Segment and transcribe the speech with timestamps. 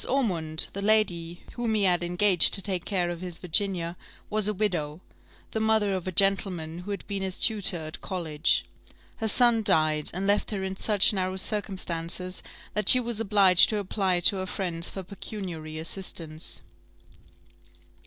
[0.09, 3.95] Ormond, the lady whom he had engaged to take care of his Virginia,
[4.31, 4.99] was a widow,
[5.51, 8.65] the mother of a gentleman who had been his tutor at college.
[9.17, 12.41] Her son died, and left her in such narrow circumstances,
[12.73, 16.63] that she was obliged to apply to her friends for pecuniary assistance.